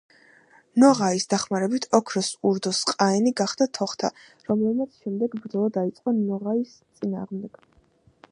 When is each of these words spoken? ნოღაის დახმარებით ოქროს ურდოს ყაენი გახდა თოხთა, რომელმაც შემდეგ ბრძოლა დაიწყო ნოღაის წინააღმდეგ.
ნოღაის 0.83 1.25
დახმარებით 1.33 1.83
ოქროს 1.97 2.29
ურდოს 2.51 2.79
ყაენი 2.91 3.35
გახდა 3.41 3.69
თოხთა, 3.79 4.11
რომელმაც 4.49 4.97
შემდეგ 5.03 5.37
ბრძოლა 5.43 5.71
დაიწყო 5.79 6.17
ნოღაის 6.23 6.75
წინააღმდეგ. 6.81 7.63